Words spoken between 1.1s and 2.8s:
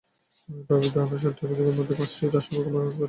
সাতটি অভিযোগের মধ্যে পাঁচটি রাষ্ট্রপক্ষ